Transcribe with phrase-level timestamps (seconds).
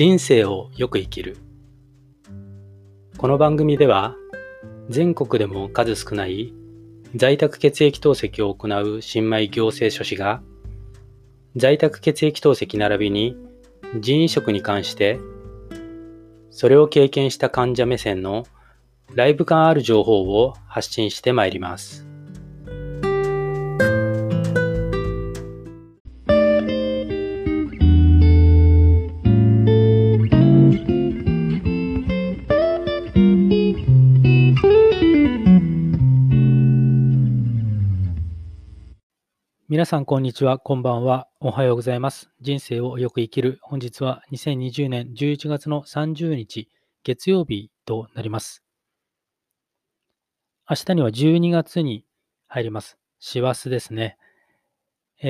[0.00, 1.36] 人生をよく生きる
[3.18, 4.16] この番組では
[4.88, 6.54] 全国でも数少ない
[7.14, 10.40] 在宅血液透析を行う新米行政書士が
[11.54, 13.36] 在宅血液透析並びに
[14.00, 15.20] 人移植に関して
[16.50, 18.46] それを経験した患者目線の
[19.14, 22.09] ライブ感ある情報を発信してまいります。
[39.70, 40.58] 皆さん、こんにちは。
[40.58, 41.28] こんばんは。
[41.38, 42.28] おはようございます。
[42.40, 43.60] 人生をよく生きる。
[43.62, 46.68] 本日は2020年11月の30日、
[47.04, 48.64] 月曜日となります。
[50.68, 52.04] 明日には12月に
[52.48, 52.98] 入ります。
[53.20, 54.16] 師走ですね。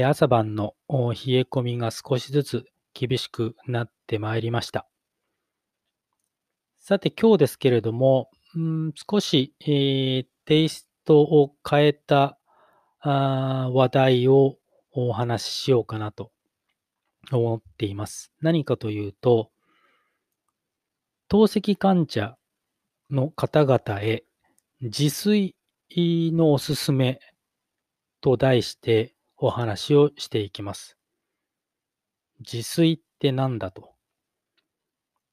[0.06, 0.96] 朝晩の冷
[1.34, 2.64] え込みが少しずつ
[2.94, 4.88] 厳しくなってまいりました。
[6.78, 12.38] さて、今日ですけれども、ん少し、えー、テイストを変えた
[13.00, 14.56] あ話題を
[14.92, 16.32] お話ししようかなと
[17.30, 18.32] 思っています。
[18.40, 19.50] 何かというと、
[21.28, 22.36] 透析患者
[23.10, 24.24] の方々へ
[24.80, 25.54] 自炊
[25.96, 27.20] のおすすめ
[28.20, 30.96] と題してお話をしていきます。
[32.40, 33.94] 自炊って何だと、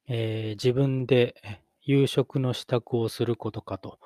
[0.08, 4.00] えー、自分で夕食の支度をすることかと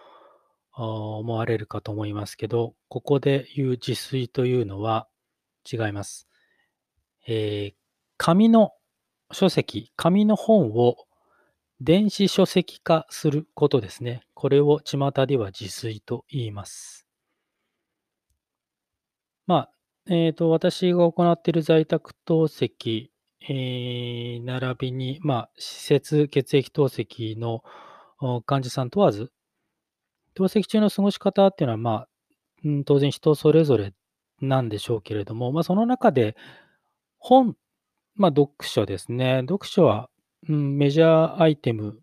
[0.73, 5.07] 思われるかと思いますけど、ここで言う自炊というのは
[5.71, 6.27] 違います。
[7.27, 7.73] えー、
[8.17, 8.71] 紙の
[9.31, 10.97] 書籍、紙の本を
[11.79, 14.21] 電子書籍化することですね。
[14.33, 17.07] これを巷では自炊と言います。
[19.47, 19.71] まあ、
[20.07, 23.07] えっ、ー、と、私が行っている在宅透析、
[23.41, 27.63] えー、並びに、まあ、施設血液透析の
[28.45, 29.31] 患者さん問わず、
[30.33, 32.07] 透析中の過ごし方っていうのは、まあ、
[32.63, 33.93] うん、当然人それぞれ
[34.41, 36.35] なんでしょうけれども、まあ、その中で
[37.17, 37.55] 本、
[38.15, 39.41] まあ、読書ですね。
[39.41, 40.09] 読書は、
[40.47, 41.99] うん、メジャーアイテム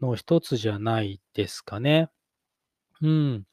[0.00, 2.10] の一つじゃないですかね。
[3.00, 3.44] うん。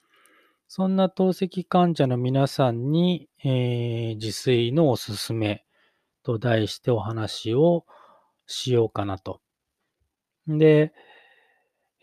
[0.67, 5.63] そんな透析患者の皆さんに、えー、自炊のおすすめ
[6.23, 7.85] と題してお話を
[8.47, 9.41] しようかなと。
[10.47, 10.93] で、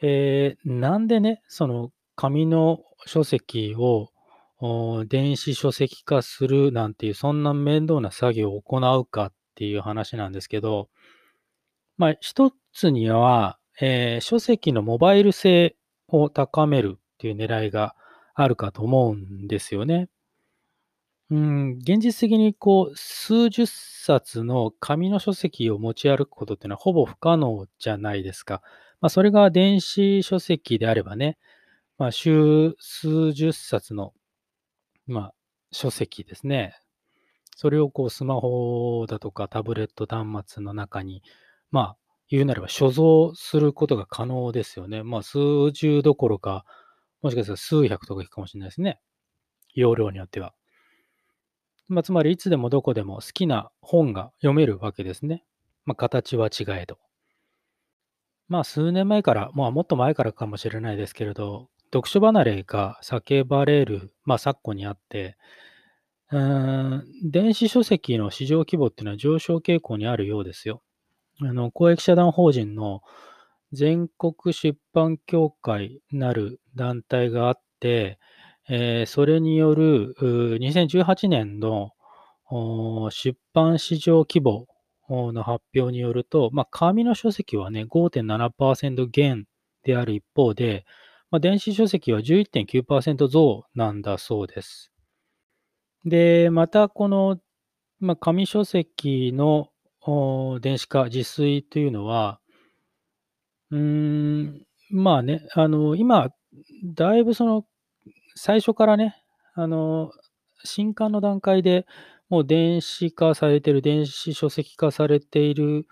[0.03, 4.11] えー、なんでね、その紙の書籍を
[5.09, 10.89] 電子書籍化するなんていう、そんな面倒な作業を行うかっていう話なんですけど、
[11.97, 15.77] まあ、一つには、えー、書籍のモバイル性
[16.09, 17.95] を高めるっていう狙いが
[18.35, 20.09] あるかと思うんですよね。
[21.31, 28.63] うん、現実的にこう、数十冊の紙の書籍を持ち歩くことっていうのはほぼ不可能じゃないですか。
[29.03, 31.37] まあ、それが電子書籍であればね、
[31.99, 34.15] まあ、週数十冊の、
[35.07, 35.35] まあ、
[35.73, 36.77] 書籍ですね。
[37.57, 41.23] それをこうスマホだとかタブレット端末の中に、
[41.73, 41.97] まあ、
[42.29, 45.03] 言うなれば所蔵することが可能ですよね。
[45.03, 46.65] まあ、数十どころか、
[47.23, 49.01] もしかしたら数百とかいくかもしれないですね。
[49.75, 50.55] 容量によっては。
[51.89, 55.45] まあ、つまり、いつでもどこでも好きな本が読めるわけですね。
[55.85, 56.99] まあ、形は違えど。
[58.53, 65.39] まあ、数年前から、まあ、もっと前からかもしれないですけれど、読書離れが叫ばれる、まあ、昨今にあって、
[66.31, 70.83] うーん、電子書籍の市場規模っていうのは上昇傾向にあるようですよ。
[71.41, 73.01] あの、公益社団法人の
[73.73, 78.19] 全国出版協会なる団体があって、
[78.69, 81.93] えー、それによる2018年の
[83.09, 84.67] 出版市場規模
[85.33, 89.47] の発表によると、まあ、紙の書籍はね、5.7%減
[89.85, 90.85] である一方で、
[91.31, 94.91] まあ、電子書籍は11.9%増なんだそうです。
[96.05, 97.39] で、またこの、
[98.01, 99.71] まあ、紙書籍の
[100.61, 102.41] 電子化、自炊というのは、
[103.71, 106.31] うーん、まあね、あの、今、
[106.85, 107.65] だいぶその、
[108.35, 109.17] 最初からね、
[109.55, 110.11] あの、
[110.65, 111.87] 新刊の段階で、
[112.33, 115.87] もう電子化されている、電子書籍化されている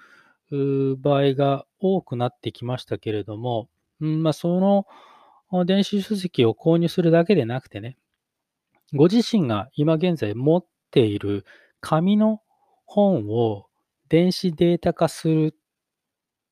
[0.96, 3.68] 場合が多くなってきましたけれども、
[4.02, 7.98] んまあ、その電子書籍を購入するだけでなくてね、
[8.94, 11.44] ご自身が今現在持っている
[11.82, 12.40] 紙の
[12.86, 13.66] 本を
[14.08, 15.54] 電子データ化する。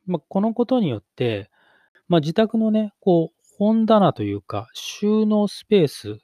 [0.05, 1.51] まあ、このことによって、
[2.09, 6.19] まあ、自宅のね、こう、本棚というか、収納スペース、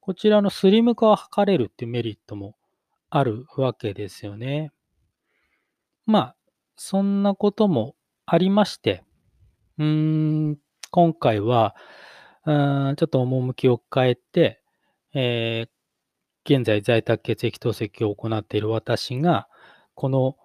[0.00, 2.56] こちらのスリム化を図れるっていうメリットも
[3.16, 4.72] あるわけですよね。
[6.06, 6.36] まあ、
[6.76, 7.94] そんなことも
[8.26, 9.02] ありまして、
[9.78, 9.86] うー
[10.52, 10.58] ん、
[10.90, 11.76] 今回は、
[12.46, 14.62] うーん、ちょっと趣を変えて、
[15.14, 15.70] えー
[16.48, 19.48] 現在在宅血液透析を行っている私が、
[19.94, 20.36] この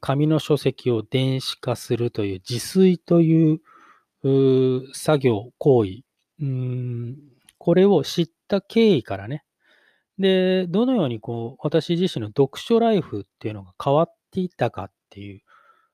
[0.00, 3.60] 紙の書籍を電子化するという自炊という
[4.94, 5.90] 作業、行為、
[6.40, 7.16] うーん、
[7.58, 9.44] これを知った経緯からね、
[10.20, 15.40] で、どのようにこう、私自身の読書ライフっていうのが変わっていったかっていう、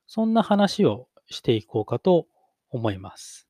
[0.05, 2.27] そんな話をしていこうかと
[2.69, 3.47] 思います。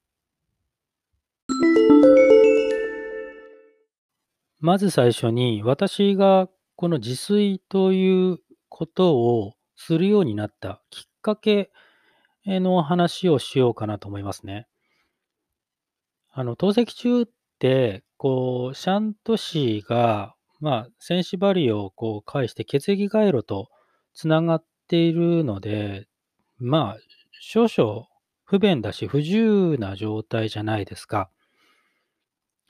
[4.59, 8.37] まず最初に、私がこの自炊という
[8.69, 11.71] ことをするようになったきっかけ
[12.45, 14.67] の話をしようかなと思いますね。
[16.31, 17.25] あの、透析中っ
[17.57, 23.69] て、こう、シャント紙が、まあ、線子針をこう介して血液回路と
[24.13, 26.07] つながっているので、
[26.57, 26.97] まあ、
[27.39, 28.07] 少々
[28.45, 31.29] 不便だし、不自由な状態じゃないですか。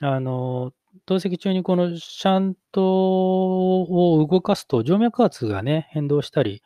[0.00, 0.72] あの、
[1.06, 6.62] 透析中にこのシャントを動かすと静脈圧がね、変動したり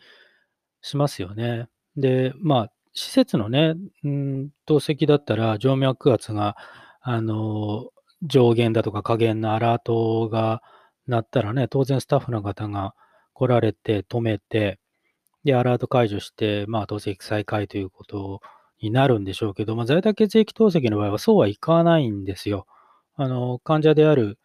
[0.80, 1.68] しますよね。
[1.96, 3.74] で、まあ、施設のね、
[4.04, 6.56] うん、透析だったら静脈圧が、
[7.00, 7.90] あの、
[8.22, 10.62] 上限だとか下限のアラートが
[11.06, 12.94] 鳴ったらね、当然スタッフの方が
[13.34, 14.78] 来られて止めて、
[15.44, 18.40] で、アラート解除して、まあ、透析再開ということ
[18.80, 22.66] になるんでしょうけど、まあ、在宅血液透析の場合はそうはいかないんですよ。
[23.16, 24.38] あの、患者である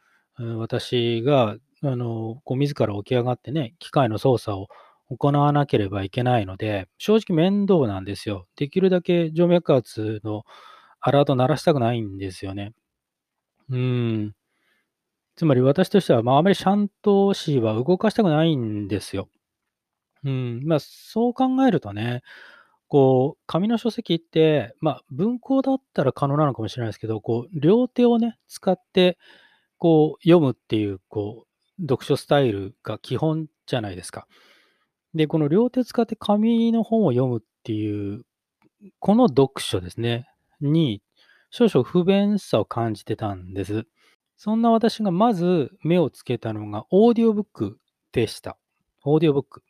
[0.58, 4.68] 私が、あの、こう自ら起き上がってね、機械の操作を
[5.10, 8.48] 行わなければいけないので、正直面倒なんですよ。
[8.56, 10.44] できるだけ静脈圧の
[11.00, 12.74] アラート鳴らしたくないんですよね。
[13.70, 14.36] うん。
[15.38, 19.30] つまり私としては、まあ、あまりシャント紙は動かしたくないんですよ。
[20.24, 20.62] うん。
[20.66, 22.24] まあ、そう考えるとね、
[22.88, 29.20] こう、紙の書籍って、まあ、文庫だったら可能なのかもしれないですけど、こう、両手をね、使って、
[29.78, 31.46] こう、読むっていう、こ
[31.80, 34.28] う、読書スタイルが基本じゃないですか。
[35.14, 38.24] で、この両手使って紙の本を読むっていう、
[38.98, 40.28] この読書ですね、
[40.62, 41.04] に、
[41.52, 43.86] 少々不便さを感じてたんです。
[44.38, 47.80] そんな私がまず目をつけたのが、オーディオブック
[48.12, 48.58] でした。
[49.04, 49.64] オーディオブック。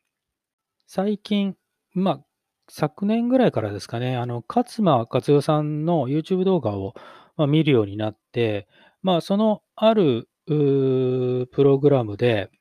[0.86, 1.56] 最近、
[1.94, 2.26] まあ、
[2.70, 6.94] 昨年ぐらいからですかね、あの、勝間和代さんの YouTube 動画を、
[7.38, 8.68] まあ、見るようになって、
[9.02, 12.52] まあ、そのあるプログラムで、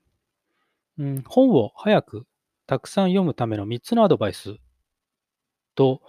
[0.99, 2.27] うん、本を早く
[2.67, 4.57] たくさん読むための3つのアドバイス
[5.75, 6.01] と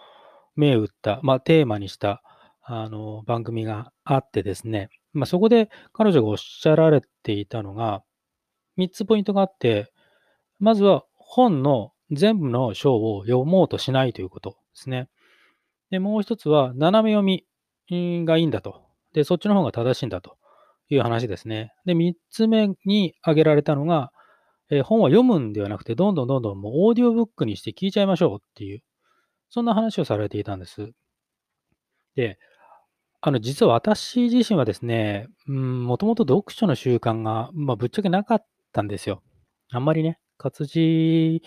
[0.56, 2.22] 銘打った、まあ、テーマにした
[2.62, 8.04] あの番組があってですね、まあ、そこで彼女がおっしゃられていたのが、
[8.78, 9.92] 3つポイントがあって、
[10.60, 15.10] まずは本の全部の章を読もうとしないということですね。
[15.90, 17.46] で、もう一つは斜め読み
[18.26, 18.82] がいいんだと。
[19.14, 20.38] で、そっちの方が正しいんだと
[20.90, 21.74] いう話ですね。
[21.86, 24.12] で、3つ目に挙げられたのが、
[24.70, 28.84] えー本は読むんではなくて、どんどんどんどんもうオーディオブックにして聞いちゃいましょうっていう、
[29.50, 30.92] そんな話をされていたんです。
[32.16, 32.38] で、
[33.22, 39.24] あの、実は私自身はですね、うん、もともと読書の習慣が、まあ、ぶっちゃけなかったんですよ。
[39.72, 41.42] あんまりね、活字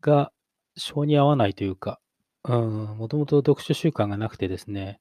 [0.00, 0.32] が
[0.76, 2.00] 性に合わないというか、
[2.44, 5.00] うん、もともと読書習慣がなくてですね、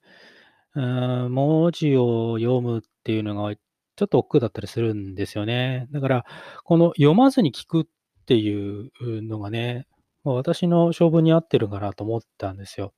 [0.75, 5.88] うん、文字を読むっていうのがちょっと億劫だったりするんですよね。
[5.92, 6.25] だから、
[6.63, 7.86] この読まずに聞くっ
[8.25, 8.92] ていう
[9.24, 9.88] のがね、
[10.24, 12.94] 私の性分に合ってるかなと思ったんですよ。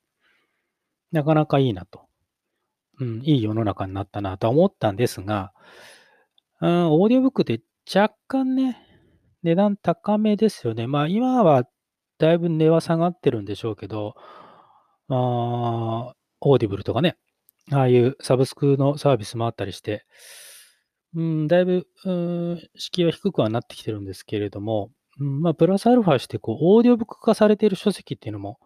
[1.11, 2.07] なかなかいいなと。
[2.99, 5.51] うん、いい世の中になったなと思ったんですが、
[6.61, 7.61] うん、オーディオブックって
[7.93, 8.77] 若干ね、
[9.43, 10.87] 値段高めですよね。
[10.87, 11.67] まあ今は
[12.17, 14.15] だいぶ値は下がってるんでしょうけど、
[15.09, 17.17] あオーディブルとかね、
[17.71, 20.05] ああいうサブスクのサービスもあったりして、
[21.15, 28.59] うん、だいぶ、うん、敷居は低くはなってきてるんですけれども、うん、まあ、プラスアルファして、こう、オーディオブック化されている書籍っていうのも、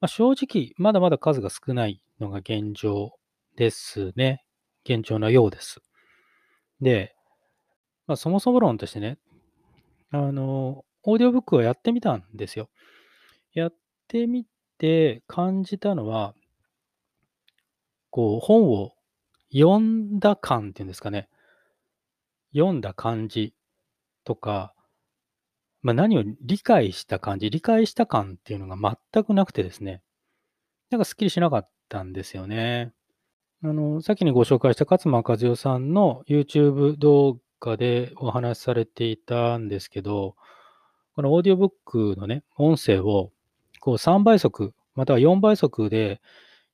[0.00, 3.14] まあ、正直、まだまだ数が少ないのが現状
[3.58, 4.44] ですね。
[4.84, 5.80] 現状のようです。
[6.80, 7.16] で、
[8.06, 9.18] まあ、そもそも論としてね、
[10.12, 12.70] あの、オーディオブックをやってみたんですよ。
[13.52, 13.74] やっ
[14.06, 14.46] てみ
[14.78, 16.34] て感じたのは、
[18.10, 18.92] こう、本を
[19.52, 21.28] 読んだ感っていうんですかね。
[22.52, 23.54] 読んだ感じ
[24.22, 24.72] とか、
[25.82, 30.00] まあ、何を理解した感じ、理解した感っていうのが全くなくてですね、
[30.90, 32.92] なんかすっきりしなかったんですよね。
[33.60, 40.36] あの、先にご紹介した勝間和代さんの YouTube 動画でお話しされていたんですけど、
[41.16, 43.32] このオーディオブックのね、音声を
[43.80, 46.20] こう3倍速、または4倍速で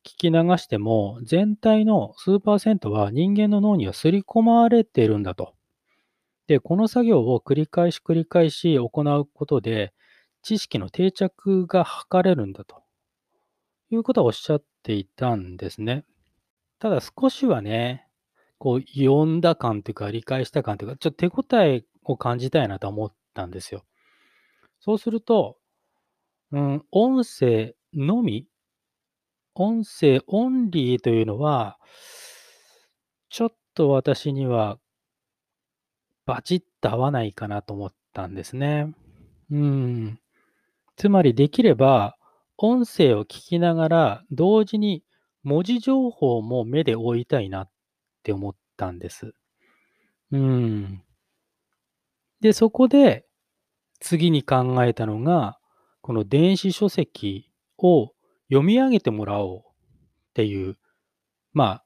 [0.04, 5.54] 聞き流しても、全体の数パーセントは人間の脳には刷り込まれているんだと。
[6.48, 9.94] で、この作業を繰り返し繰り返し行うことで、
[10.42, 12.82] 知識の定着が図れるんだと
[13.90, 16.04] いうことはおっしゃっていたんですね。
[16.84, 18.06] ただ少しはね、
[18.58, 23.86] こう読んだ感というか理解した感というか、ちょっと手応えを感じたいなと思ったんですよ。
[24.80, 25.56] そうすると、
[26.52, 28.46] うん、音声のみ、
[29.54, 31.78] 音声オンリーというのは、
[33.30, 34.78] ちょっと私には
[36.26, 38.92] バチッと合わないかなと思ったんですね。
[39.50, 40.20] うん。
[40.96, 42.18] つまりできれば、
[42.58, 45.02] 音声を聞きながら、同時に
[45.44, 47.70] 文字情報も目で追いたいなっ
[48.22, 49.34] て思ったんです。
[50.32, 51.02] うん。
[52.40, 53.26] で、そこで
[54.00, 55.58] 次に考えたのが、
[56.00, 58.12] この電子書籍を
[58.48, 59.62] 読み上げてもらおうっ
[60.34, 60.76] ていう、
[61.52, 61.84] まあ、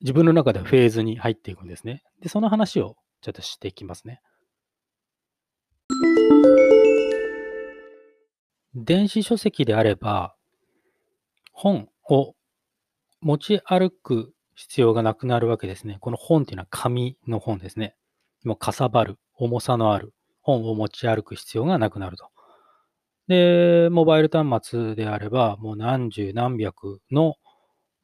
[0.00, 2.02] 自分の中ではフェーズに入っていくんですね。
[2.20, 4.20] で、その話をちょっとしていきますね。
[8.74, 10.34] 電子書籍であれば、
[11.52, 12.34] 本を
[13.22, 15.98] 持ち歩く必要がなくなるわけですね。
[16.00, 17.94] この本っていうのは紙の本ですね。
[18.44, 22.28] もうかさばる、重さのある本を持ち歩く必要がなくなると。
[23.28, 27.36] で、モバイル端末であれば、もう何十何百の、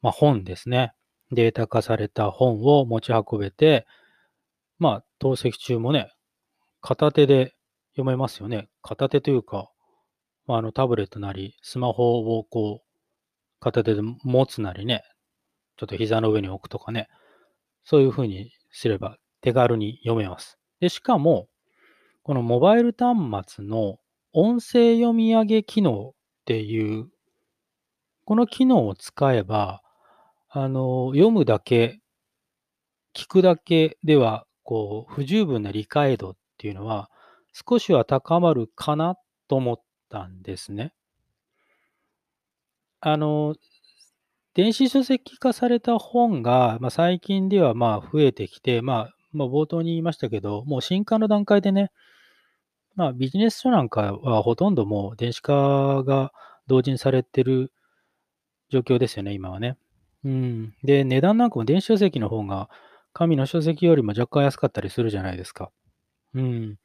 [0.01, 0.93] まあ、本ですね。
[1.31, 3.85] データ化された本を持ち運べて、
[4.79, 6.11] まあ、透析中もね、
[6.81, 7.53] 片手で
[7.91, 8.69] 読めますよね。
[8.81, 9.69] 片手というか、
[10.47, 12.88] まあ、あのタブレットなり、スマホをこう、
[13.59, 15.03] 片手で持つなりね、
[15.77, 17.07] ちょっと膝の上に置くとかね、
[17.83, 20.57] そういうふうにすれば手軽に読めます。
[20.79, 21.47] で、しかも、
[22.23, 23.17] このモバイル端
[23.55, 23.97] 末の
[24.33, 26.13] 音声読み上げ機能っ
[26.45, 27.09] ていう、
[28.25, 29.81] この機能を使えば、
[30.49, 31.99] あの、読むだけ、
[33.15, 37.09] 聞くだけでは、こう、不十分な理解度っていうのは、
[37.53, 39.15] 少しは高まるかな
[39.47, 40.93] と思ったんですね。
[43.01, 43.55] あの、
[44.53, 51.91] 電子書籍化された本が、まあ、最近ではまあ増えてきて、まあ、まあ、冒頭に言いましたけど、もう新刊の段階でね、
[52.95, 56.33] まあ、ビジネス書なんかはほとんどもう電子化が
[56.67, 57.71] 同時にされてる
[58.69, 59.77] 状況ですよね、今はね。
[60.23, 60.73] うん。
[60.83, 62.69] で、値段なんかも電子書籍の方が
[63.13, 65.71] 紙の書籍よりも若干安かったりするじゃないですか。
[66.33, 66.77] うん。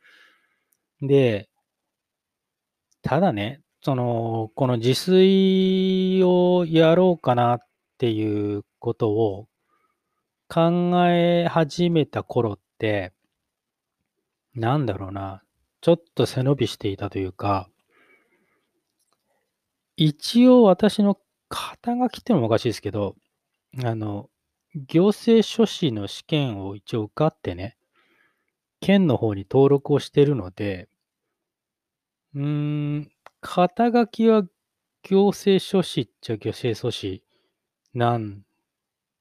[1.00, 1.49] で、
[3.02, 7.58] ただね、その、この自炊をやろうかなっ
[7.98, 9.46] ていうことを
[10.48, 13.12] 考え始めた頃って、
[14.54, 15.42] なんだろうな。
[15.82, 17.68] ちょっと背伸びしていたというか、
[19.96, 21.18] 一応私の
[21.50, 23.16] 肩書きってのもおかしいですけど、
[23.84, 24.30] あの、
[24.74, 27.76] 行政書士の試験を一応受かってね、
[28.80, 30.88] 県の方に登録をしてるので、
[32.34, 33.10] うーん、
[33.46, 34.42] 肩書きは
[35.02, 37.22] 行政書士っちゃ行政書士
[37.92, 38.40] なん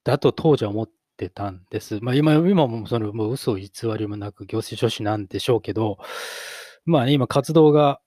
[0.05, 1.99] だと当時は思ってたんです。
[2.01, 5.97] まあ今、今もそのもう嘘偽りもなく行政書士なんでしょうけど、
[6.85, 7.99] まあ、ね、今活動が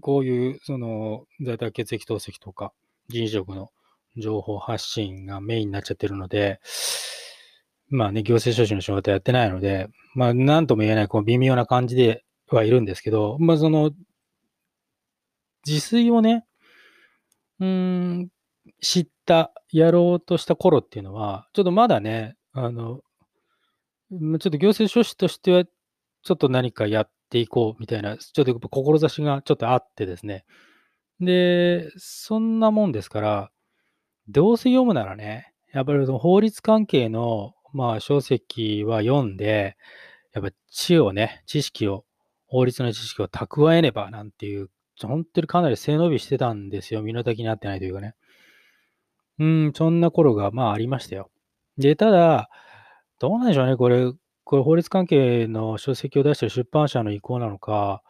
[0.00, 2.72] こういうその在宅血液透析とか
[3.08, 3.70] 人種食の
[4.16, 6.60] 情報発信がメインになっちゃってるので、
[7.88, 13.90] まあね、行政書士の仕事やってないので、まあ、なんとも言えない、こう、微妙な感じではいるんですけど、まあ、その、
[15.66, 16.44] 自炊をね、
[17.60, 18.28] うん、
[18.80, 23.00] 知った、やろうとした頃っていうのは、ちょっとまだね、あの、
[24.10, 30.44] ちょっと行政書士としては、ちょっと何かやっていこうみたいな、ちょっと志がちょっとあってですね。
[31.20, 33.50] で、そんなもんですから、
[34.28, 39.76] どうせ読むならね、やっぱりその法律関係の、まあ、書籍は読んで、
[40.32, 42.04] やっぱ知をね、知識を、
[42.46, 44.70] 法律の知識を蓄えねばなんていう、
[45.02, 47.02] 本当にかなり背伸びしてたんですよ。
[47.02, 48.14] 身の丈になってないというかね。
[49.38, 51.30] うん、そんな頃が、まあありましたよ。
[51.76, 52.48] で、ただ、
[53.18, 54.12] どうなんでしょうね、これ、
[54.44, 58.02] これ法律関係の書籍を出してる出版社の意向なのか、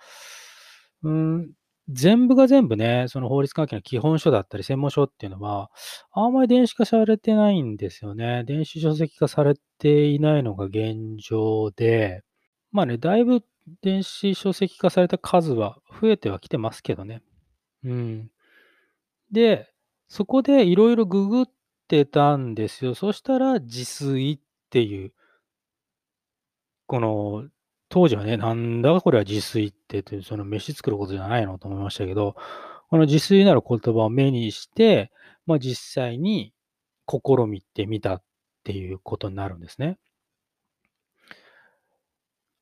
[1.03, 1.53] うん、
[1.89, 5.71] 全部が全部ね、その法律関係の基本書だったり専門書っていうのは、
[6.13, 8.45] あんまり電子化されてないんですよね。
[8.45, 12.23] 電子書籍化されていないのが現状で、
[12.73, 13.43] まあね、だいぶ
[13.83, 17.23] 電子書籍化された数は増えてはきてますけどね。
[17.85, 18.31] うん。
[19.33, 19.71] で、
[20.09, 21.45] そこでいろいろググっ
[21.89, 22.95] てたんですよ。
[22.95, 24.39] そしたら自炊っ
[24.71, 25.13] ていう
[26.87, 27.49] この、
[27.89, 32.35] 当時はね、なんだこれは自炊って、その飯作ることじゃないのと思いましたけど、
[32.91, 35.11] この自炊なる言葉を目にして、
[35.47, 36.53] まあ、実際に
[37.09, 38.23] 試みてみたっ
[38.65, 39.99] ていうことになるんですね。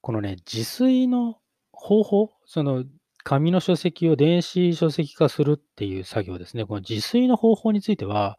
[0.02, 1.38] このね、自炊の
[1.71, 2.85] 方法、その
[3.25, 6.64] 紙の書籍を電子書籍化するっていう作業ですね。
[6.66, 8.37] この自炊の方法については、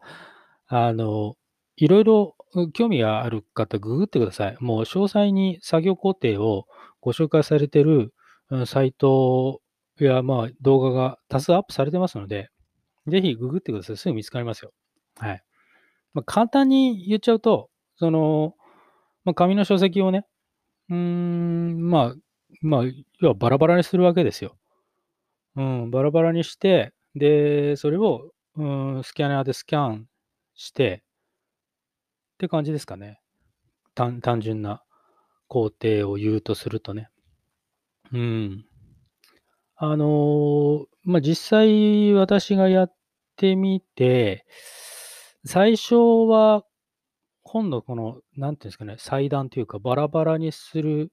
[0.66, 1.36] あの、
[1.76, 2.36] いろいろ
[2.74, 4.56] 興味がある方、ググってください。
[4.60, 6.66] もう詳細に作業工程を
[7.00, 8.12] ご紹介されてる、
[8.66, 9.62] サイト
[9.98, 12.50] や、まあ、動画が多数アップされてますので、
[13.06, 13.96] ぜひググってください。
[13.96, 14.72] すぐ見つかりますよ。
[15.18, 15.42] はい。
[16.12, 18.54] まあ、簡単に言っちゃうと、その、
[19.24, 20.26] まあ、紙の書籍をね、
[20.90, 22.14] うーん、まあ、
[22.62, 22.82] まあ、
[23.20, 24.56] 要はバラバラにするわけですよ。
[25.56, 28.64] うん、バラバラにして、で、それを、う
[28.98, 30.06] ん、スキャナーでスキャン
[30.54, 31.02] して、
[32.34, 33.20] って感じですかね。
[33.94, 34.82] 単単純な
[35.46, 37.08] 工程を言うとするとね。
[38.12, 38.64] うん。
[39.76, 42.94] あのーまあ、実際私がやっ
[43.36, 44.46] てみて、
[45.44, 45.94] 最初
[46.28, 46.64] は
[47.54, 51.12] 本のこの、なんていうんですかね、裁断というかバラバラにする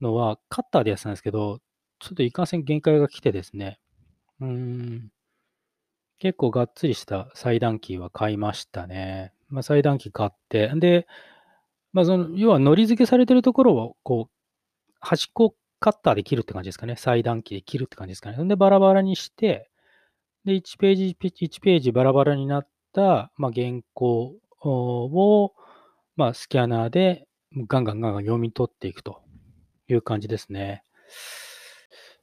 [0.00, 1.60] のはカッターでやってたんですけど、
[2.00, 3.78] ちょっといかんせん限界が来てですね、
[4.40, 5.12] うん、
[6.18, 9.32] 結構がっつりした裁断機は買いましたね。
[9.48, 11.06] まあ、裁断機買って、で、
[11.92, 16.96] まあ、その、要は糊付けされてるところを、こう、端っこカッターで切るって感じですかね。
[16.96, 18.44] 裁断機で切るって感じですかね。
[18.48, 19.70] で、バラバラにして、
[20.44, 24.34] で、1ページ、1ページバラバラになった、まあ、原稿
[24.70, 25.54] を、
[26.16, 27.26] まあ、スキャナーで
[27.68, 29.22] ガンガンガンガン読み取っていくと
[29.88, 30.84] いう感じですね。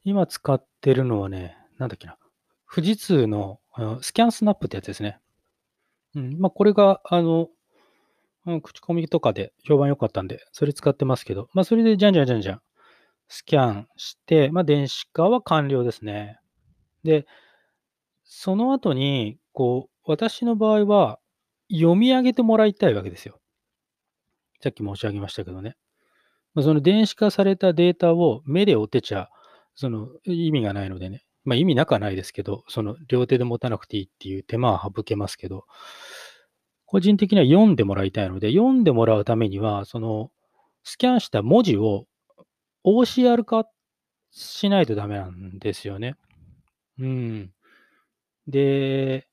[0.03, 2.17] 今使ってるのはね、なんだっけな。
[2.73, 3.59] 富士通の
[4.01, 5.19] スキャンスナップってやつですね。
[6.15, 6.39] うん。
[6.39, 7.49] まあ、これが、あの、
[8.63, 12.61] 口コミとかで評判良かったんで、それ使ってますけど、まあ、それでじゃんじゃんじゃんじゃん、
[13.27, 16.39] スキャンして、まあ、電子化は完了ですね。
[17.03, 17.27] で、
[18.23, 21.19] その後に、こう、私の場合は、
[21.71, 23.39] 読み上げてもらいたいわけですよ。
[24.61, 25.75] さっき申し上げましたけどね。
[26.55, 29.29] その電子化されたデータを目で追ってちゃ、
[29.75, 31.23] その意味がないのでね。
[31.45, 35.65] まあ意味なくはないですけど、その両手で持たなくていいっていう手間は省けますけど、
[36.85, 40.31] 個人的には読んでもらいたいので、読んでもらうためには、その
[40.83, 42.07] スキャンした文字を
[42.83, 43.67] OCR 化
[44.31, 46.15] しないとダメなんですよね。
[46.97, 47.53] うん。
[48.47, 49.28] で、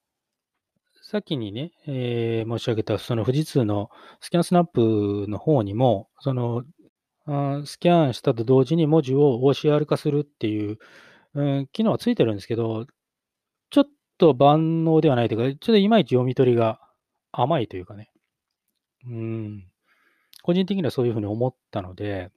[1.09, 3.91] 先にね、えー申し上げたその富士通の
[4.21, 6.65] スキャンスナップの方にも、その、
[7.65, 10.79] スキャンしたと同時に文字を OCR 化するっていう、
[11.35, 12.87] うん、機能はついてるんですけど、
[13.71, 13.87] ちょっ
[14.19, 16.81] と万能ではないというか、ちょっといまいち読み取りが
[17.31, 18.11] 甘いというかね。
[19.07, 19.65] うん。
[20.43, 22.33] 個人的にはそういうふうに思ったので、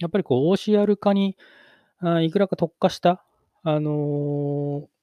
[0.00, 1.36] やっぱりこう OCR 化に
[2.00, 3.24] あいくらか特化した、
[3.62, 4.99] あのー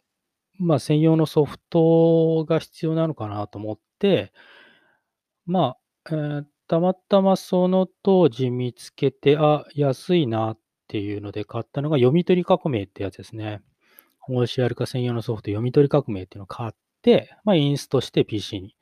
[0.60, 4.34] まあ、専用のソフトが必要なのかなと思って、
[5.46, 5.78] ま
[6.10, 13.62] あ、えーたまたまその当時見つけて、あ、安いなっていうので買ったのが読み取り革命ってやつですね。
[14.30, 18.76] OCR 化専用のソフト読み取り革命っていうのを買って、まあ、インストして PC に。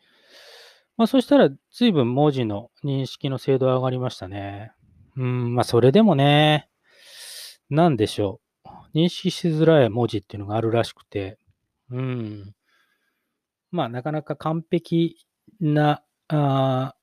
[0.98, 4.72] まあ、そしたら随分文字の認識の精度は上がりましたね。
[5.16, 6.68] うん、まあ、それでもね、
[7.70, 8.98] なんでしょう。
[8.98, 11.38] 認識しづらい文字っていうのがあるらしくて、
[11.92, 12.56] うん。
[13.72, 15.18] まあ、なかなか完璧
[15.60, 16.96] な、あ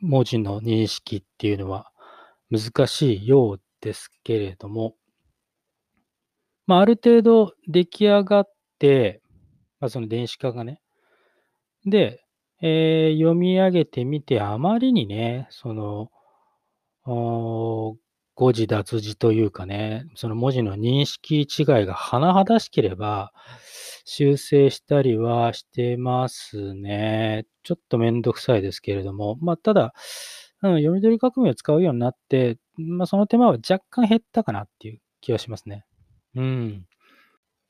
[0.00, 1.90] 文字の認識っていうのは
[2.50, 4.94] 難しいようですけれども、
[6.66, 9.22] まあ、ある程度出来上がって、
[9.80, 10.80] まあ、その電子化がね。
[11.84, 12.24] で、
[12.60, 16.10] えー読み上げてみて、あまりにね、その、
[17.04, 21.46] 誤字脱字というかね、その文字の認識違い
[21.86, 23.32] が甚だしければ、
[24.04, 27.46] 修正したりはしてますね。
[27.62, 29.94] ちょっとめんどくさいですけれども、まあ、ただ、
[30.62, 35.84] うん、読み取り革命を使うようになって、まあ、その手間は若干減ったかなっていう気がしますね。
[36.34, 36.86] うん。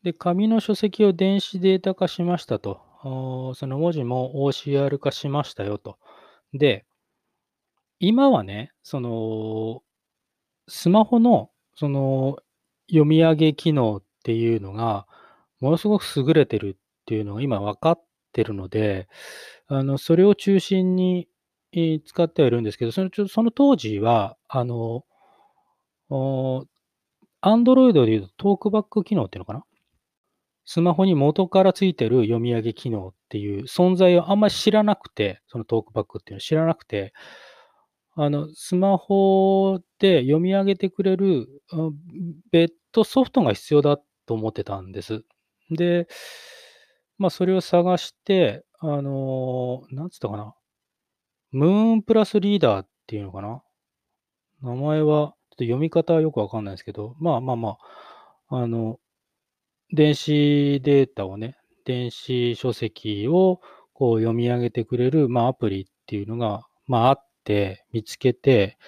[0.02, 2.80] で、紙の書籍を電子データ化しましたと。
[3.04, 5.98] その文字も OCR 化しましたよと。
[6.54, 6.84] で、
[7.98, 9.82] 今はね、その、
[10.68, 12.38] スマホの、その、
[12.88, 15.06] 読み上げ機能っていうのが、
[15.62, 19.08] ものすごく優れてるっていうのが今分かってるので、
[19.68, 21.28] あの、それを中心に
[22.04, 25.04] 使ってはいるんですけど、そのその当時は、あの、
[26.10, 26.66] お
[27.40, 29.64] Android でいうとトークバック機能っていうのかな？
[30.64, 37.12] スマホに元からついてる読み上げ機能っていう存在をあんまり知らなくて、そのトークバックっていうのを知らなくて、
[38.14, 41.48] あの、スマホで読み上げてくれる、
[42.52, 45.24] 別途ソフトが必要だと思ってたんです。
[45.70, 46.08] で、
[47.18, 50.54] まあ、それを探して、あの、なんつったかな、
[51.52, 53.62] ムーンプラスリーダーっていうのかな。
[54.62, 57.76] 名前は、ちょっと読み方はよくわかんないですけど、まあまあま
[58.48, 58.98] あ、あの、
[59.92, 63.60] 電子データをね、電子書籍を
[63.92, 68.78] こう読み上げてくれる、まあ、アプリっていうのが、まあ、あって、見つけて、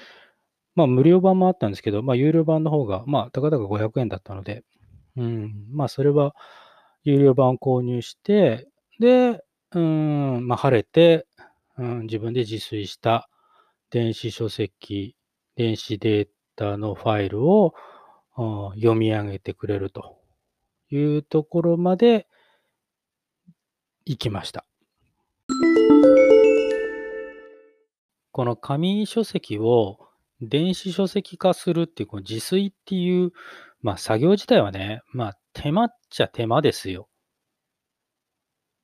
[0.75, 4.65] まあ、無料版もあったんですけど、まあ、有料版の方が、まあ、たかだか500円だったので、
[5.17, 6.35] うん、まあ、それは
[7.05, 8.67] 有料版を購入して、
[8.99, 11.27] で、うん、まあ、晴れて、
[11.77, 13.29] うん、自分で自炊した
[13.91, 15.17] 電子書籍、
[15.57, 17.75] 電子データのファイルを
[18.75, 20.19] 読み上げてくれると
[20.91, 22.27] いうところまで
[24.07, 24.65] 行きました。
[28.33, 29.99] この紙書籍を
[30.41, 33.33] 電子書籍化するっていう、この自炊っていう、
[33.83, 37.09] まあ作業自体はね、まあ手間っちゃ手間ですよ。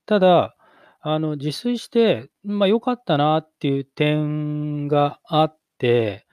[0.06, 0.56] ただ、
[1.02, 6.26] あの、自炊して、まあ良かったなっていう点があって、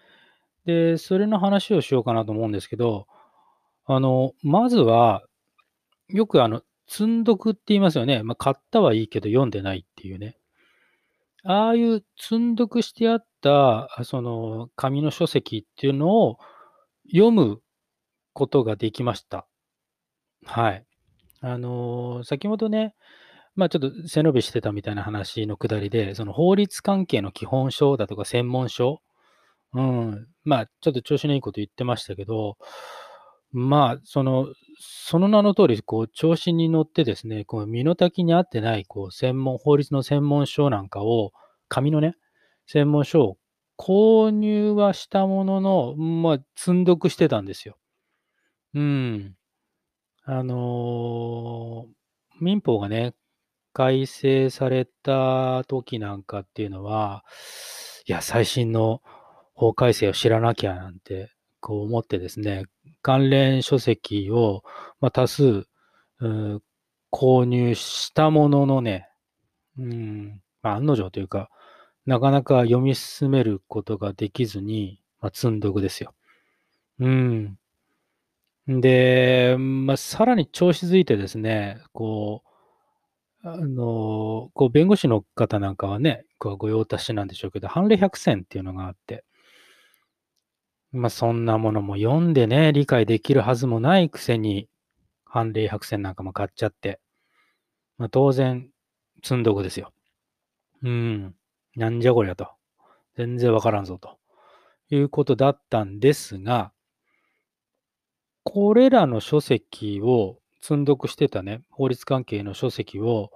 [0.66, 3.08] で、それの話をしようかなと思うんですけど、
[3.86, 5.24] あの、まずは、
[6.10, 8.24] よくあの、積んどくって言いますよね。
[8.24, 10.38] まあ、買ったはいいけど読んでないっていうね。
[11.44, 16.38] ああいう積んどくしてあった、その紙の書籍っていうのを
[17.12, 17.62] 読む
[18.34, 19.47] ことができました。
[20.46, 20.86] はい。
[21.42, 22.96] あの、先ほどね、
[23.56, 29.02] ま、ちょっと背伸びしてたみたいな話のくだりで、その法律関係の基本書だとか専門書、
[29.74, 32.58] うん、まあ、ちょっと調子のいいこと言ってましたけど、
[33.54, 34.48] まあ、その、
[34.80, 41.34] その名の通り、こう、調子に乗ってですね、こう、身の丈に合ってない、こう、専門、法律の専門書なんかを、
[41.70, 42.16] 紙のね、
[42.68, 43.38] 専門書を
[43.80, 47.78] 購入はしたものの、ま、積んどくしてたんですよ。
[48.76, 49.37] うん。
[50.30, 51.98] あのー
[52.40, 53.16] 民法がね、
[53.74, 57.24] 改正された時なんかっていうのは、
[58.06, 59.02] いや、最新の
[59.56, 62.66] 法改正を知らなきゃなんて、こう思ってですね、
[63.02, 64.64] 関連書籍を、
[65.00, 65.66] まあ、多数、
[67.12, 69.10] 購入したもののね、
[69.80, 71.50] うん、まあ、案の定というか、
[72.06, 76.14] なかなか読み進めることができずに、まあ、積んどくですよ。
[77.00, 77.58] うん。
[78.68, 82.44] で、まあ、さらに調子づいてですね、こ
[83.44, 89.24] う、あの、こう、弁護士の方なんかはね、こうご用達なんでしょうけど、判例100選っていうのがあって、
[90.92, 94.68] まあ、そんなものも読んでね、理解できるはずもないくせに、
[95.26, 97.00] 判例百選なんかも買っちゃって、
[97.98, 98.70] まあ、当然、
[99.24, 99.92] 積んどくですよ。
[100.84, 101.36] うん。
[101.76, 102.50] なんじゃこりゃと。
[103.16, 104.18] 全然わからんぞと。
[104.90, 106.72] いうことだったんですが、
[108.50, 113.30] これらの書籍を積んどくしてたね、法律関係の書籍を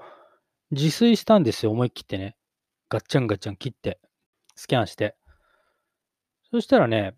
[0.72, 2.38] 自炊したんですよ、思い切ってね。
[2.90, 4.00] ガッチャンガッチャン切って、
[4.56, 5.16] スキャンして。
[6.50, 7.16] そしたらね、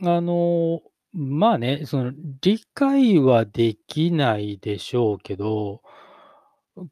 [0.00, 0.80] あの、
[1.12, 5.82] まあね、その、理解はできないでしょうけど、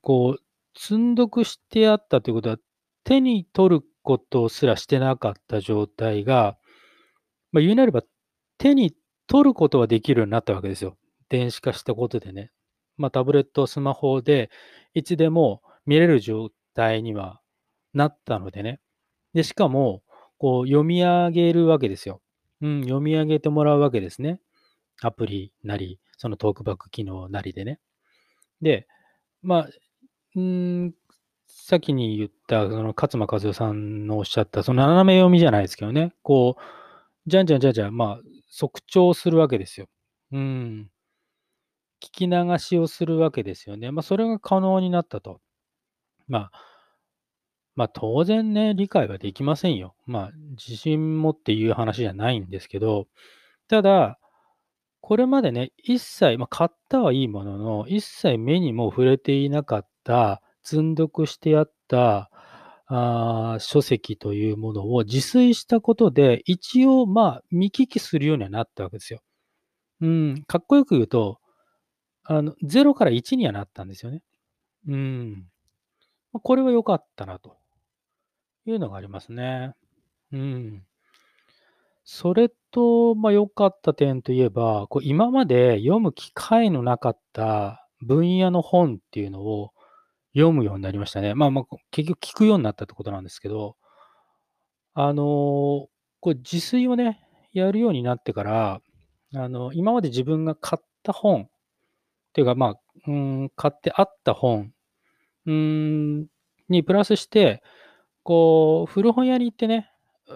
[0.00, 0.42] こう、
[0.76, 2.56] 積んどくしてあったということは、
[3.04, 6.56] 手に取ることすらしてなかった状態が、
[7.52, 8.02] まあ、言うなれば、
[8.58, 8.92] 手に
[9.26, 10.96] 取ることはできるようになったわけですよ。
[11.28, 12.50] 電子化したことでね。
[12.96, 14.50] まあ、タブレット、スマホで、
[14.94, 17.40] いつでも見れる状態には
[17.94, 18.80] なったのでね。
[19.32, 20.02] で、しかも、
[20.38, 22.20] こう、読み上げるわけですよ。
[22.60, 24.40] うん、読み上げてもらうわけですね。
[25.00, 27.80] アプリなり、そのトークバック機能なりでね。
[28.60, 28.86] で、
[29.42, 29.68] まあ、
[30.36, 30.94] うん、
[31.46, 36.60] 先に言った、その勝間和代さんのおっしゃった、その斜め読みじゃないですけどね、こう、
[37.26, 38.20] じゃんじゃんじゃんじゃん、まあ、
[38.54, 39.88] 即聴するわけですよ。
[40.30, 40.90] うん。
[42.02, 43.90] 聞き流しをするわけですよね。
[43.90, 45.40] まあ、それが可能になったと。
[46.28, 46.72] まあ、
[47.74, 49.94] まあ当然ね、理解はできませんよ。
[50.04, 53.06] まあ自信持って言う話じゃないんですけど、
[53.68, 54.18] ただ、
[55.00, 62.30] これまでね、一切、まあ、買ったはいいものの、一切目にも触れていなかった、積んどくしてあった
[62.94, 69.20] あ書籍というものを自炊したことで、一応、まあ、見聞きするようにはなったわけですよ。
[70.00, 71.38] うん、かっこよく言うと、
[72.24, 74.22] あの、0から1にはなったんですよね。
[74.88, 75.46] うん。
[76.32, 77.56] これは良かったなと。
[78.66, 79.74] いうのがありますね。
[80.32, 80.84] うん。
[82.04, 89.71] それと、まあ、良かった点といえば、こう今まで読む機会のなかった分野の本っていうのを
[90.34, 91.34] 読むようになりましたね。
[91.34, 93.76] まあまあ、結局聞くようになったってことなんですけど、
[94.94, 95.88] あの、
[96.20, 97.20] これ自炊をね、
[97.52, 98.80] やるようになってから、
[99.34, 101.48] あの、今まで自分が買った本っ
[102.32, 104.72] ていうか、まあ、うん、買ってあった本、
[105.46, 106.26] うん、
[106.68, 107.62] にプラスして、
[108.22, 109.90] こう、古本屋に行ってね、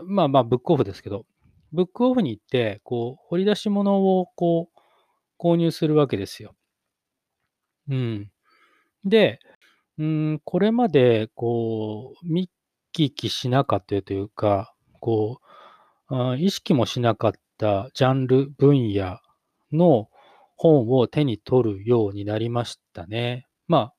[0.04, 1.24] まあまあ、ブックオフですけど、
[1.72, 4.80] ブックオフに行って、こう、掘り出し物をこう、
[5.38, 6.54] 購入するわけですよ。
[7.88, 8.30] うん。
[9.04, 9.38] で、
[9.98, 12.50] うん、これまで、こう、見
[12.94, 15.40] 聞きしなかったというか、こ
[16.08, 19.18] う、あ意識もしなかったジャンル、分野
[19.72, 20.08] の
[20.56, 23.46] 本を手に取るようになりましたね。
[23.68, 23.94] まあ、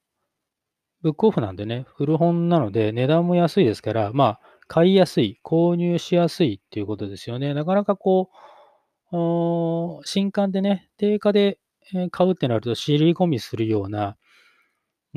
[1.01, 7.53] ブックオフなんでね、古本なので値段も安いですから、まあ、買いやすい、購入しやすいっていうことですよね。
[7.53, 8.29] なかなかこ
[9.11, 11.59] う、新刊でね、定価で
[12.11, 14.17] 買うってなると尻込みするような、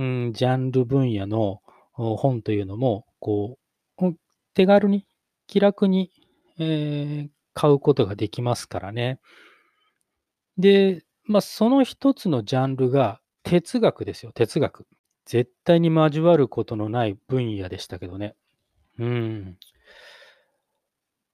[0.00, 1.60] うん、ジャンル分野の
[1.92, 3.58] 本というのも、こ
[4.00, 4.14] う、
[4.54, 5.06] 手軽に、
[5.46, 6.10] 気楽に、
[6.58, 9.20] えー、買うことができますからね。
[10.56, 14.86] で、まあ、その一つのジャンルが哲学ですよ、哲学。
[15.26, 18.34] 絶対に交わることのない分野でしたけどね。
[18.98, 19.58] うん。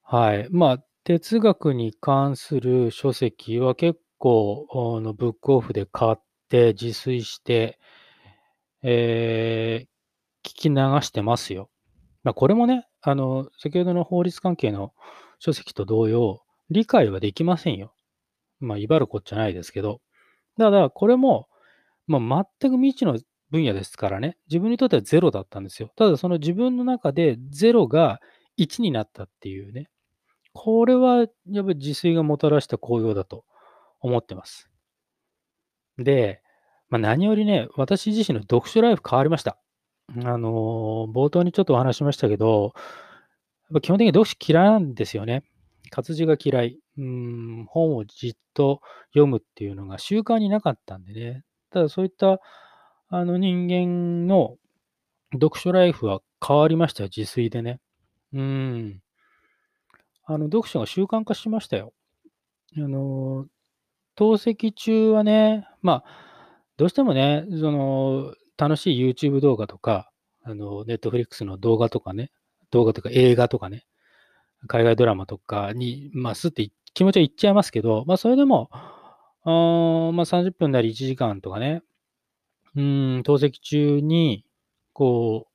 [0.03, 0.49] はい。
[0.51, 4.67] まあ、哲学に関する書籍は結構、
[4.99, 6.17] あのブックオフで買っ
[6.49, 7.79] て自炊して、
[8.83, 11.71] えー、聞き流してますよ。
[12.23, 14.93] まあ、これもね、あの、先ほどの法律関係の
[15.39, 17.95] 書籍と同様、理解はできませんよ。
[18.59, 20.01] まあ、威張るこっちゃないですけど。
[20.59, 21.49] ただ、これも、
[22.07, 23.19] まあ、全く未知の
[23.51, 25.91] 分野ですからね、自分にとってはゼロだったんですよ。
[25.97, 28.21] ただ、その自分の中でゼロが
[28.59, 29.89] 1になったっていうね、
[30.53, 31.27] これはやっ
[31.65, 33.45] ぱり自炊がもたらした効用だと
[34.01, 34.71] 思ってます。
[35.99, 36.43] で、
[36.89, 39.59] まあ、何よりね、私自身の読書ライフ変わりました。
[40.25, 45.43] あの、冒頭にちょっとお話しましたけど、やっぱ基本的に読書嫌いなんですよね。
[45.91, 46.79] 活字が嫌い。
[46.99, 51.45] うん、本をじっと読むっていうのが習慣になかったんでね。
[51.71, 52.41] ただそういった
[53.09, 54.57] あの人間の
[55.35, 57.81] 読書ライフは変わりましたよ、自炊でね。
[58.33, 59.03] うん。
[60.25, 61.93] あの、読書が習慣化しましたよ。
[62.77, 63.47] あの、
[64.17, 66.26] 透析中はね、まあ、
[66.77, 70.11] どうしてもね、その、楽しい YouTube 動画とか、
[70.43, 72.31] あの、Netflix の動画とかね、
[72.71, 73.87] 動画とか映画とかね、
[74.67, 81.83] 海外ドラマとかに、まあ、すって気持ちはいっちゃいますけど、まあ、それでも、あまあ、30分なり1時間とかね、
[82.75, 84.45] うん、透析中に、
[84.93, 85.47] こ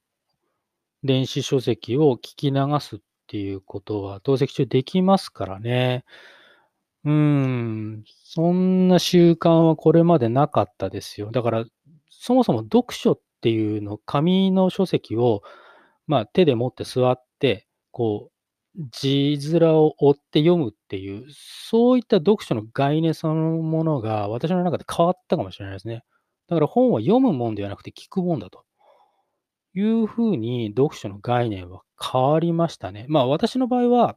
[1.04, 6.04] う、電子書籍を聞き流すっていうことは、透析中できますからね。
[7.04, 11.32] うん、そんな習慣はこれまでなかったですよ。
[11.32, 11.66] だから、
[12.10, 15.42] そもそも読書っていうの、紙の書籍を、
[16.06, 18.32] まあ、手で持って座って、こう、
[18.92, 26.04] 字面を追って読むっていう、そういった読書の概念そのものが私の中で変わったかもしれないですね。
[26.48, 28.66] だから本は読むもんではなくて聞くもんだと
[29.74, 33.06] いうふうに読書の概念は変わりましたね。
[33.10, 34.16] まあ私の場合は、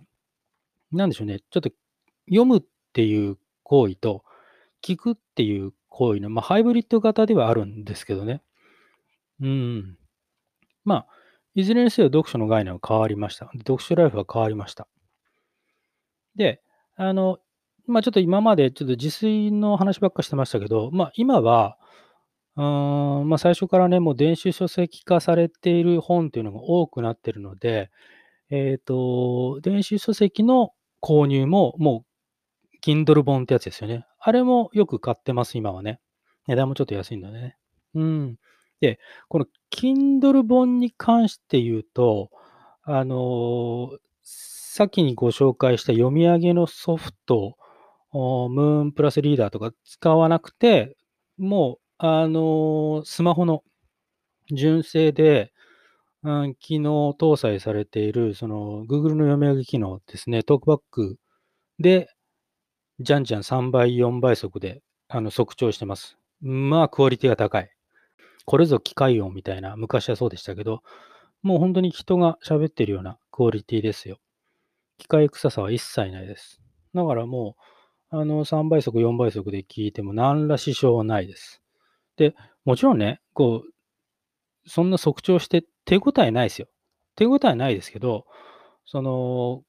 [0.93, 1.71] なんでしょうね、ちょっと
[2.29, 2.63] 読むっ
[2.95, 4.23] っていう行為と
[4.81, 8.41] 聞くっていう行為の、まあ、ハイブリッド型ではあるんですけどね。
[9.41, 9.97] うん。
[10.85, 11.07] まあ、
[11.57, 13.51] いずれにせよ読書の概念は変わりました。
[13.59, 14.87] 読書ライフは変わりました。
[16.37, 16.63] で、
[16.95, 17.39] あの、
[17.87, 21.77] まあちょっと今までちょっと自炊の話ばっかしてましたけど、まあ今は、
[22.57, 27.91] うーん、まあ最初からね、もう電子書籍化されている本っていうのが多くなってるので、
[28.51, 30.71] えっ、と、電子書籍の
[31.03, 32.14] 購入ももう
[32.85, 34.05] Kindle 本ってやつですよね。
[34.21, 36.01] あれもよく買ってます、今はね。
[36.47, 37.57] 値段もちょっと安いんだね。
[37.95, 38.37] うん。
[38.81, 42.29] で、この Kindle 本に関して言うと、
[42.83, 47.57] あのー、先にご紹介した読み上げのソフト、
[48.13, 50.97] ムーンプラスリーダーとか使わなくて、
[51.39, 53.63] もう、あのー、スマホの
[54.53, 55.53] 純正で、
[56.23, 61.17] うん、機能搭載されている、その Google の読み上げ機能ですね、トークバック
[61.79, 62.09] で
[63.01, 66.17] じゃんじゃん3倍、4倍速であの速聴してます。
[66.41, 67.71] まあ、クオリティが高い。
[68.45, 70.83] これぞ機械音みたいな、昔はそうでしたけど、
[71.43, 74.19] もう本当に人が喋ってるようなクオリティですよ。
[74.99, 76.61] 機械臭さは一切ないです。
[76.95, 77.57] だからも
[78.13, 81.63] う、あの、3倍速、4倍速で聞いても何ら支障はないです。
[82.17, 86.69] で、もちろんね、こう、そんな速聴して手応えないですよ。
[87.17, 88.25] 手応えないですけど、
[88.85, 89.63] その、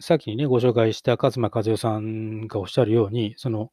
[0.00, 3.70] さっきね、ご紹介した勝間和代さんがおっしゃるように、その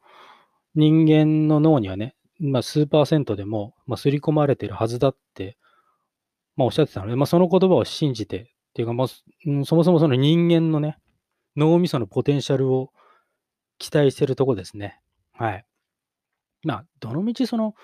[0.75, 5.57] 人間の脳にはね、まあ、数パーセントでも、まあ、刷り込まれてるはずだって、
[6.55, 10.97] まあ、おっしゃってたので、まあ、その言葉を信じて、っていうか、まあ、そもそもその人間のね、
[11.55, 12.91] 脳みそのポテンシャルを
[13.77, 14.99] 期待してるとこですね。
[15.33, 15.65] はい。
[16.63, 17.75] まあ、どのみちその、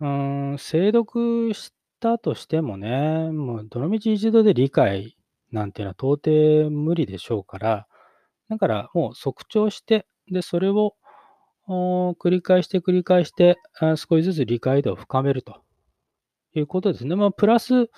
[0.00, 5.16] うん、精読したとしてもね、もうどのみち一度で理解
[5.52, 7.86] なんていうのは到底無理でしょうから、
[8.48, 10.94] だからもう速聴して、で、それを、
[11.68, 13.56] 繰り返して繰り返して、
[13.96, 15.62] 少しずつ理解度を深めると
[16.54, 17.16] いうことですね。
[17.16, 17.90] まあ、プラス、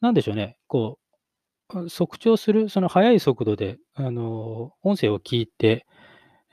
[0.00, 0.98] なんでしょうね、こ
[1.74, 5.86] う、速聴する、その速い速度で、あの、音声を聞いて、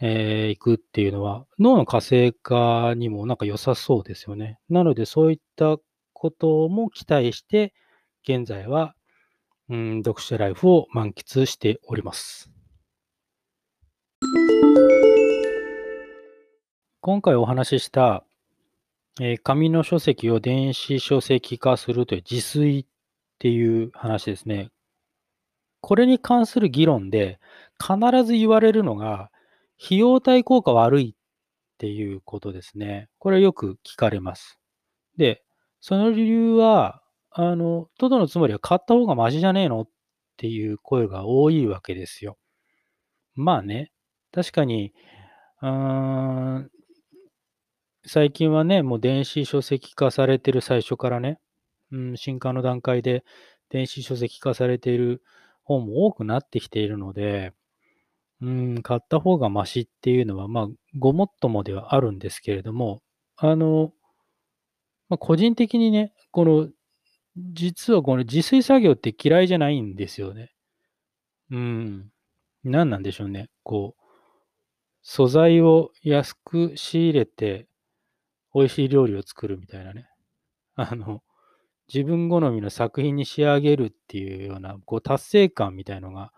[0.01, 4.59] えーいくっていうのは、脳の活性化にもなんか良さそうですよね。
[4.67, 5.77] なので、そういった
[6.13, 7.73] ことも期待して、
[8.27, 8.95] 現在は、
[9.69, 12.51] うん、読書ライフを満喫しております。
[17.01, 18.23] 今回お話しした、
[19.19, 22.85] えー紙の書籍を電子書籍化するという自炊っ
[23.39, 24.69] ていう話ですね。
[25.81, 27.39] これに関する議論で
[27.79, 29.29] 必ず言われるのが、
[29.83, 33.07] 費用対効果悪いっていうことですね。
[33.19, 34.59] これよく聞かれます。
[35.17, 35.43] で、
[35.81, 37.01] その理由は、
[37.37, 39.81] あの、トドのつまりは買った方がマシじゃねえの？
[39.81, 39.89] っ
[40.37, 42.37] ていう声が多いわけですよ。
[43.35, 43.91] まあね、
[44.31, 44.93] 確かに、
[45.61, 45.69] うー
[46.59, 46.71] ん、
[48.05, 51.39] 最近はね、もう電子書籍化されてる最初からね、
[51.91, 53.25] うん、新刊の段階で
[53.69, 55.21] 電子書籍化されている
[55.63, 57.51] 本も多くなってきているので、
[58.41, 60.67] うん、買った方がマシっていうのは、まあ、
[60.97, 63.01] ごもっともではあるんですけれども、
[63.35, 63.91] あの、
[65.09, 66.69] まあ、個人的にね、この、
[67.37, 70.51] 実はこの自炊作業って嫌いじゃないんですよね。
[71.51, 72.09] うん。
[72.63, 73.49] 何なんでしょうね。
[73.63, 74.03] こう、
[75.01, 77.67] 素材を安く仕入れて、
[78.53, 80.07] 美味しい料理を作るみたいなね。
[80.75, 81.23] あの、
[81.93, 86.31] 自分好みの作品に仕上げるっていうような、こう、達成感みたいのが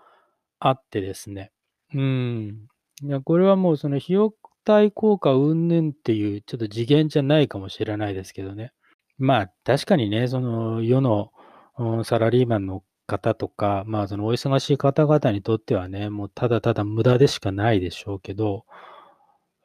[0.60, 1.52] あってですね。
[1.94, 2.68] うん。
[3.04, 4.34] いや、これはもうその費用
[4.66, 8.74] 対効果云々っていうちょっと次元じゃないかもしれないですけどね。
[9.18, 11.32] まあ、確かにね、その世の、
[12.04, 18.66] サラリーマンの方とか、まあ、そのお忙しい方々にとってはね、もうただただ無駄でしかないでしょうけど、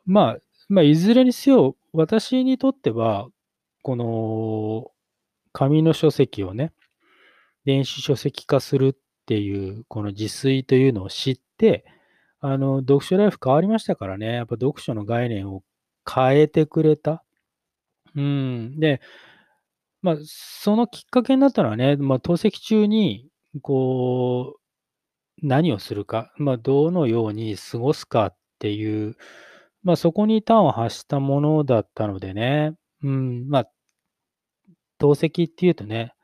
[0.07, 0.38] まあ、
[0.69, 3.29] まあ、いずれにせよ、私にとっては、
[3.83, 4.91] この
[5.53, 6.73] 紙の書籍をね、
[7.65, 11.85] 電子書籍化するっていう、この自炊というのを知って、
[12.41, 15.62] あの、読書ライフ変わりましたからね、やっぱ読書の概念を
[16.11, 17.23] 変えてくれた。
[18.15, 18.81] うん。
[18.81, 19.01] で、
[20.03, 23.29] まあ、そのきっかけになったのはね、まあ、透析中に、
[23.62, 29.17] こう、何をするか、まあ、どのように過ごすかっていう、
[29.83, 33.69] まあ、そこに端を発したものだったのでね、うん、まあ、
[34.99, 36.15] 透析っていうとね、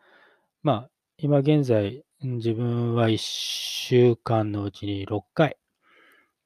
[0.63, 5.57] まあ、今現在、自分は1週間のうちに6回、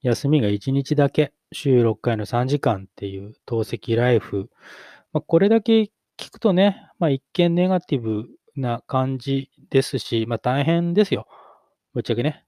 [0.02, 4.50] 休みが1日だけ、週6回の3時間っていう透析ライフ、
[5.12, 5.90] まあ、これだけ
[6.22, 11.26] 聞くとね、まあ、一見ネガティブな感じですし、まあ、大変ですよ。
[11.94, 12.44] ぶっちゃけね。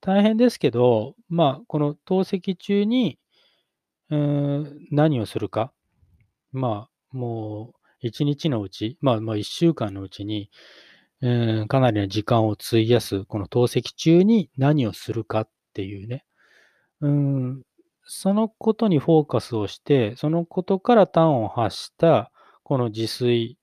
[0.00, 3.18] 大変ですけど、まあ、この透析中に、
[4.08, 5.70] うん、何をするか。
[6.50, 10.50] まあ、もう、一日のうち、まあ、まあ、一週間のうちに、
[11.20, 16.24] うん、かなりの時間を費やす、この透析中に何をするかっていうね。
[17.02, 17.62] うん、
[18.04, 22.32] そのことにフォーカスをして、そのことから端を発した、
[22.70, 23.58] この自炊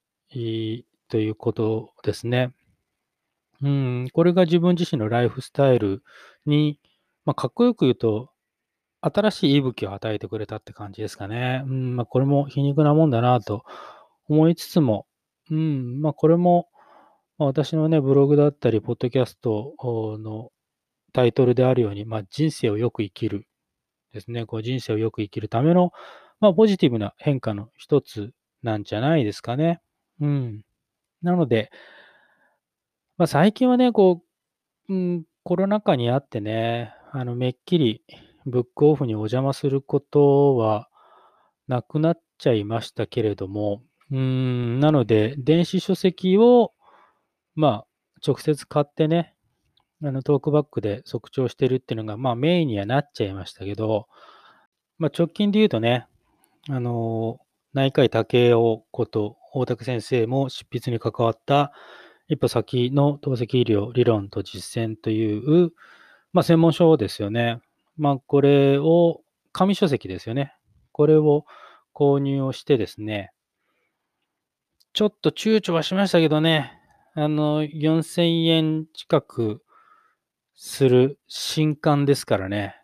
[1.07, 2.51] ということですね。
[3.61, 6.03] うん、これが自分自身のライフスタイル
[6.45, 6.81] に、
[7.23, 8.31] まあ、かっこよく言うと、
[8.99, 11.63] 新しい息吹を与えてくれたって感じですかね。
[11.65, 13.63] うん、まあ、これも皮肉なもんだなと
[14.27, 15.07] 思いつつも、
[15.49, 16.67] うん、まあ、これも、
[17.37, 19.73] ま、私のね、ブログだったり、ポッドキャスト
[20.19, 20.51] の
[21.13, 23.47] タイトルであるように、まあ、人生をよく生きる
[24.11, 24.45] ですね。
[24.45, 25.93] こう人生をよく生きるための、
[26.41, 29.81] まあ、ポジティブな変化の一つなんじゃないですかね。
[30.19, 30.63] うん。
[31.21, 31.71] なので、
[33.17, 34.23] まあ、最近はね、こ
[34.89, 38.03] う、うん、コロナ禍にあってね、あの、めっきり
[38.45, 40.89] ブックオフにお邪魔することは
[41.67, 46.73] なくなっちゃいましたけれども、うん、なので、電子書籍を、
[47.55, 47.87] まあ、
[48.25, 49.33] 直接買ってね、
[50.03, 54.07] あの、トークバックで速聴してるっていうのが、まあ、メインにはなっちゃいましたけど、
[54.97, 56.07] まあ、直近で言うとね、
[56.69, 57.39] あの、
[57.77, 61.71] 内科医竹雄こと大竹先生も執筆に関わった
[62.27, 65.69] 一歩先の透析医療理論と実践という、
[66.33, 67.61] まあ、専門書ですよね。
[67.95, 69.21] まあ、これを、
[69.51, 70.55] 紙書籍ですよね。
[70.91, 71.45] これを
[71.93, 73.31] 購入をしてですね、
[74.93, 76.71] ちょっと躊躇はしましたけどね、
[77.13, 79.61] あの、4000円近く
[80.55, 82.75] する新刊ですからね。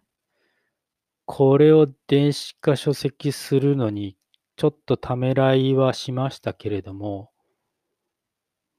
[1.26, 4.18] これを電子化書籍するのに、
[4.64, 7.32] ちょっとためらいはしましたけれども、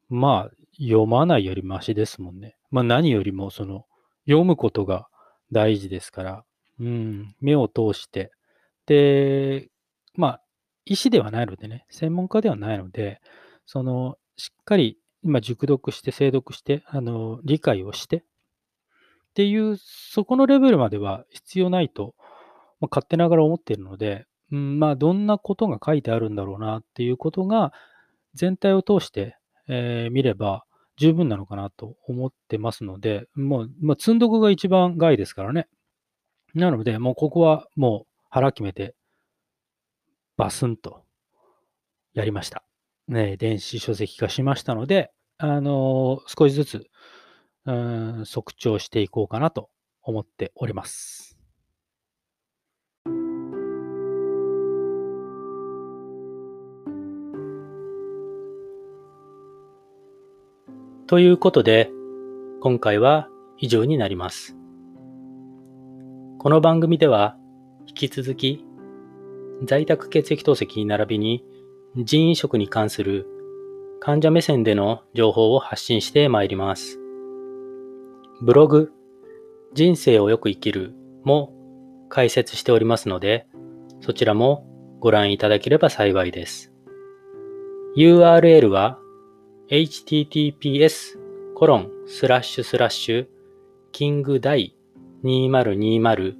[0.08, 2.56] まあ、読まないよりマシですもんね。
[2.70, 3.84] まあ何よりもその、
[4.24, 5.08] 読むことが
[5.52, 6.44] 大事ですから、
[6.80, 8.32] うん、目を通して、
[8.86, 9.68] で、
[10.14, 10.42] まあ、
[10.86, 13.20] 医師ではないのでね、専門家ではないので、
[13.66, 18.22] その、しっかり今熟読して、精読して、あの、理解をして、っ
[19.34, 22.14] ていう、そこのレベルまでは必要ないと、
[22.80, 24.24] まあ、勝手ながら思っているので、
[24.54, 27.72] うん、まあ、どんなことが書いてあるんだろうなっていうことが、
[28.34, 29.36] 全体を通して、
[29.68, 30.64] えー、見れば
[30.96, 35.66] 十分なのかなと思ってますので、もう、まあ、積んどくが一番害ですからね。
[36.54, 38.94] なので、もうここはもう腹決めて、
[40.36, 41.02] バスンと
[42.12, 42.64] やりました。
[43.08, 46.86] ね、電子書籍化しましたので、あのー、少しずつ、
[47.66, 49.68] うん、速調していこうかなと
[50.02, 51.33] 思っております。
[61.06, 61.90] ということで、
[62.62, 63.28] 今回は
[63.58, 64.56] 以上になります。
[66.38, 67.36] この番組では、
[67.86, 68.64] 引き続き、
[69.64, 71.44] 在宅血液透析並びに
[71.94, 73.26] 人員食に関する
[74.00, 76.98] 患者目線での情報を発信してまいります。
[78.40, 78.90] ブログ、
[79.74, 81.52] 人生をよく生きるも
[82.08, 83.46] 解説しておりますので、
[84.00, 84.66] そちらも
[85.00, 86.72] ご覧いただければ幸いです。
[87.94, 88.98] URL は
[89.68, 91.18] https
[91.54, 93.26] コロンスラッシュスラッシュ
[93.92, 94.76] キングダイ
[95.24, 96.34] 2020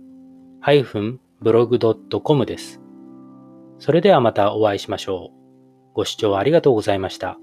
[0.60, 2.80] ハイフンブログドットコムです。
[3.78, 5.94] それではまたお会いしましょう。
[5.94, 7.38] ご視聴ありがとうございました。